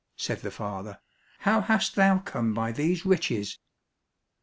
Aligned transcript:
said 0.15 0.39
the 0.41 0.49
father, 0.49 0.99
"how 1.41 1.61
hast 1.61 1.93
thou 1.93 2.17
come 2.17 2.55
by 2.55 2.71
these 2.71 3.05
riches?" 3.05 3.59